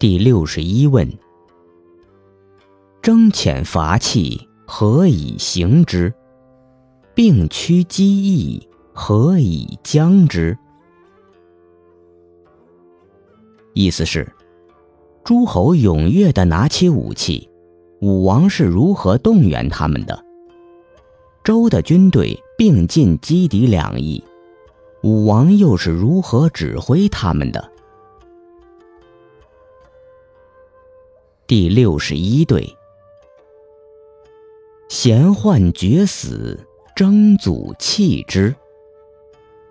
[0.00, 1.06] 第六十一问：
[3.02, 6.10] 征遣伐器，何以行之？
[7.14, 10.56] 并驱机翼，何以将之？
[13.74, 14.26] 意思是，
[15.22, 17.46] 诸侯踊跃地拿起武器，
[18.00, 20.18] 武王是如何动员他们的？
[21.44, 24.24] 周的军队并进击敌两翼，
[25.02, 27.69] 武王又是如何指挥他们的？
[31.50, 32.76] 第六十一对，
[34.88, 36.56] 贤宦绝死，
[36.94, 38.54] 征祖弃之；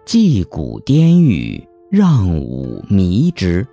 [0.03, 3.65] 祭鼓颠玉，让武迷之。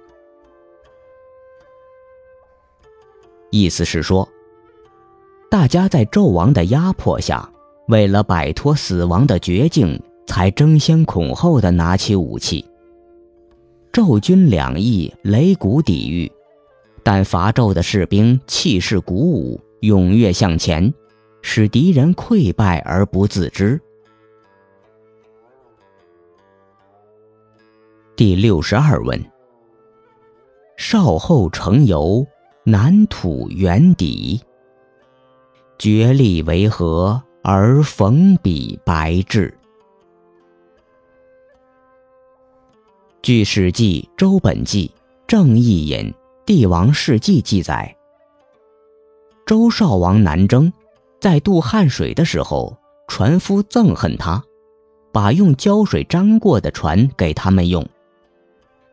[3.51, 4.29] 意思是说，
[5.51, 7.51] 大家在纣王的压迫下，
[7.89, 12.65] 为了摆脱死亡的绝境，才争先恐后的拿起武器。
[13.93, 16.31] 纣军两翼擂鼓抵御。
[17.07, 20.93] 但伐纣的士兵气势鼓舞，踊跃向前，
[21.41, 23.81] 使敌人溃败而不自知。
[28.17, 29.25] 第六十二问：
[30.77, 32.27] 少后成游，
[32.65, 34.41] 南土原底，
[35.79, 39.57] 决力为何而逢彼白质？
[43.23, 44.89] 据《史记·周本纪》
[45.29, 45.99] 正义引。
[46.47, 47.97] 《帝王世纪》记载，
[49.45, 50.73] 周少王南征，
[51.21, 54.41] 在渡汉水的时候，船夫憎恨他，
[55.13, 57.85] 把用胶水粘过的船给他们用。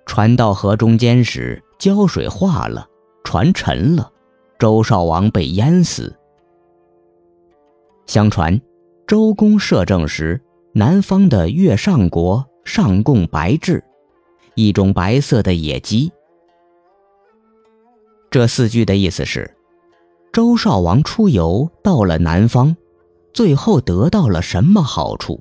[0.07, 2.87] 船到河中间时，胶水化了，
[3.23, 4.11] 船沉了，
[4.57, 6.11] 周少王被淹死。
[8.07, 8.59] 相传，
[9.05, 10.41] 周公摄政时，
[10.73, 13.79] 南方的越上国上贡白雉，
[14.55, 16.11] 一种白色的野鸡。
[18.33, 19.55] 这四句的意思是：
[20.31, 22.75] 周少王出游到了南方，
[23.31, 25.39] 最后得到了什么好处？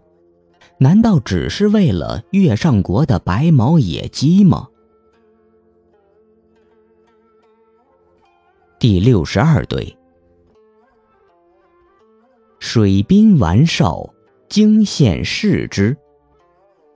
[0.76, 4.68] 难道只是为了月上国的白毛野鸡吗？
[8.78, 9.96] 第六十二对，
[12.58, 14.04] 水滨完少，
[14.50, 15.96] 惊羡视之；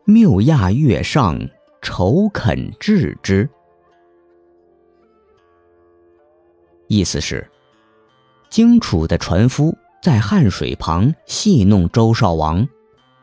[0.04, 1.40] 谬亚月上，
[1.80, 3.48] 愁肯治之。
[6.88, 7.48] 意思是，
[8.48, 12.66] 荆楚的船夫在汉水旁戏弄周少王，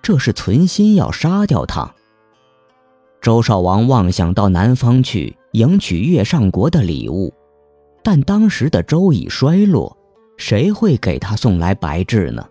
[0.01, 1.93] 这是存心要杀掉他。
[3.21, 7.33] 周少王妄想到南方去迎娶月上国的礼物，
[8.03, 9.97] 但当时的周已衰落，
[10.35, 12.45] 谁会给他送来白雉呢？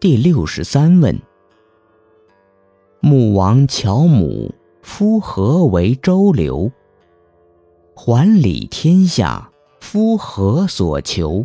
[0.00, 1.16] 第六十三问：
[3.00, 4.52] 穆王乔母。
[4.86, 6.70] 夫何为周流？
[7.92, 11.44] 还礼天下，夫何所求？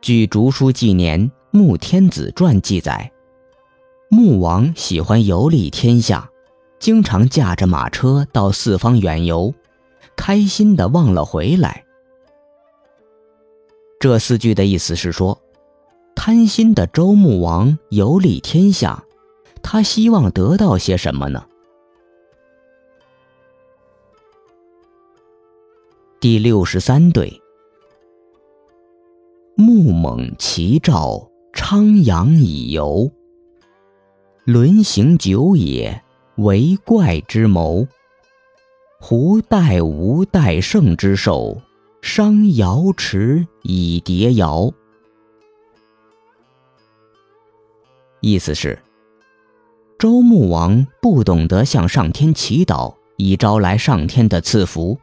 [0.00, 3.12] 据《竹书纪年·穆天子传》记载，
[4.08, 6.28] 穆王喜欢游历天下，
[6.80, 9.52] 经常驾着马车到四方远游，
[10.16, 11.84] 开心的忘了回来。
[14.00, 15.38] 这四句的意思是说，
[16.14, 19.04] 贪心的周穆王游历天下。
[19.68, 21.44] 他希望得到些什么呢？
[26.20, 27.42] 第六十三对，
[29.56, 33.10] 木猛其兆，昌阳以游，
[34.44, 36.00] 轮行久也，
[36.36, 37.84] 为怪之谋。
[39.00, 41.60] 胡代无待胜之兽，
[42.00, 44.72] 伤瑶池以叠瑶。
[48.20, 48.78] 意思是。
[49.98, 54.98] 周穆王不懂得向上天祈祷，以招来上天的赐福，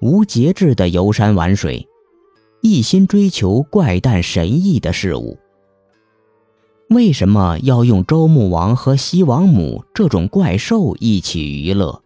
[0.00, 1.88] 无节制的游山玩水，
[2.62, 5.36] 一心追求怪诞神异的事物。
[6.90, 12.00] 为什么要用周穆王和西王母这种怪兽一起娱乐，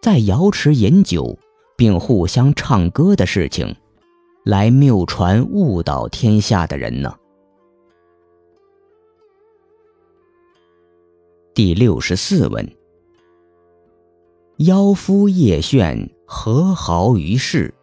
[0.00, 1.38] 在瑶池饮酒，
[1.76, 3.72] 并互相唱歌的事情，
[4.44, 7.14] 来谬传误导天下的人呢？
[11.54, 12.66] 第六十四问：
[14.56, 17.74] 妖夫叶炫何豪于世？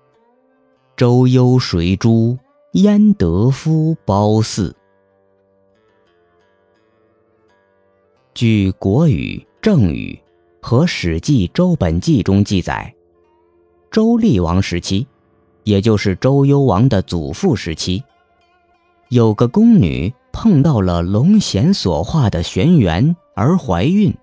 [0.98, 2.36] 周幽水珠
[2.71, 4.74] 焉得夫褒姒？
[8.33, 10.19] 据《国语》《正语》
[10.68, 12.92] 和《史记·周本纪》中记载，
[13.92, 15.06] 周厉王时期，
[15.63, 18.04] 也就是周幽王的祖父时期，
[19.10, 23.16] 有个宫女碰到了龙涎所化的玄元。
[23.40, 24.14] 而怀孕。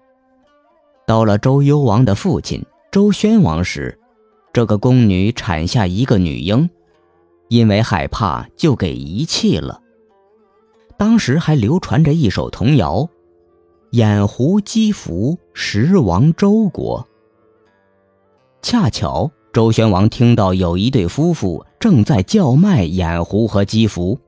[1.07, 3.99] 到了周幽王的父亲周宣王时，
[4.53, 6.69] 这个宫女产下一个女婴，
[7.49, 9.81] 因为害怕，就给遗弃了。
[10.99, 13.09] 当时还流传着一首童谣
[13.93, 17.07] ：“眼狐姬服食亡周国。”
[18.61, 24.19] 恰巧周宣王听到有一对夫妇正在叫卖眼狐和姬服，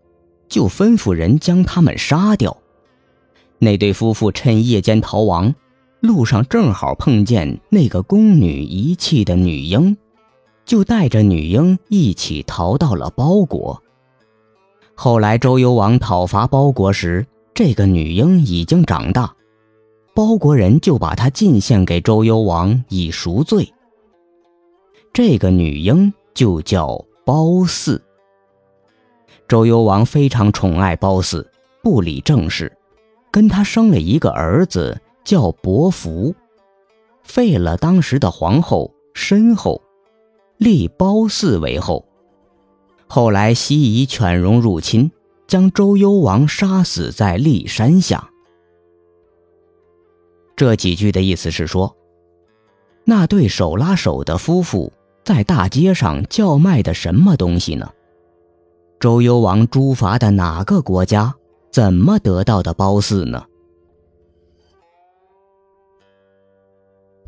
[0.49, 2.57] 就吩咐人将他们杀掉。
[3.59, 5.55] 那对夫妇趁夜间逃亡。
[6.01, 9.97] 路上正好碰见那个宫女遗弃的女婴，
[10.65, 13.83] 就带着女婴一起逃到了包国。
[14.95, 19.35] 后来周幽王讨伐包国时，这个女婴已经长大，
[20.15, 23.69] 包国人就把她进献给周幽王以赎罪。
[25.13, 28.01] 这个女婴就叫褒姒。
[29.49, 31.45] 周幽王非常宠爱褒姒，
[31.83, 32.73] 不理政事，
[33.31, 35.01] 跟他生了一个儿子。
[35.25, 36.35] 叫伯服，
[37.23, 39.83] 废了当时的皇后申后，
[40.57, 42.03] 立褒姒为后。
[43.07, 45.11] 后来西夷犬戎入侵，
[45.47, 48.31] 将周幽王杀死在骊山下。
[50.57, 51.95] 这几句的意思是说，
[53.05, 54.91] 那对手拉手的夫妇
[55.27, 57.91] 在大街上叫卖的什么东西呢？
[58.99, 61.35] 周幽王诛伐的哪个国家？
[61.79, 63.47] 怎么得到的褒姒呢？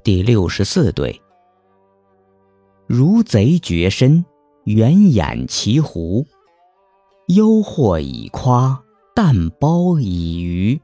[0.03, 1.23] 第六十四对，
[2.89, 4.25] 如贼绝身，
[4.65, 6.27] 圆眼骑狐，
[7.29, 8.83] 忧祸已夸，
[9.15, 10.81] 淡包已余。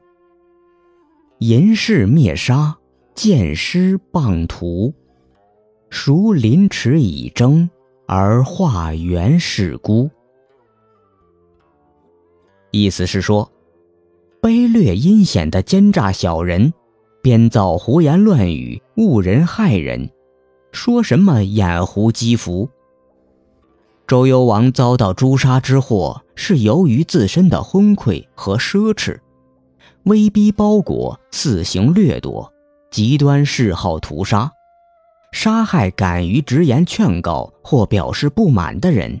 [1.39, 2.73] 银氏灭杀，
[3.15, 4.93] 剑师傍图，
[5.89, 7.69] 孰临池以征，
[8.07, 10.09] 而化原是孤？
[12.71, 13.51] 意思是说，
[14.77, 16.71] 略阴险的奸诈小人。
[17.23, 20.09] 编造胡言乱语，误人害人，
[20.71, 22.69] 说什么掩狐积福。
[24.05, 29.19] 周幽王遭到诛杀之祸，是由于自身的昏聩和奢侈，
[30.03, 32.49] 威逼包国，肆行掠夺，
[32.91, 34.49] 极端嗜好屠杀，
[35.33, 39.19] 杀害敢于直言劝告或表示不满的人。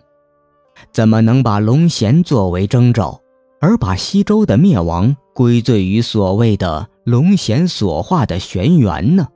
[0.93, 3.19] 怎么能把龙涎作为征兆，
[3.59, 6.89] 而把西周的灭亡归罪于所谓的？
[7.03, 9.27] 龙涎所化的玄元呢？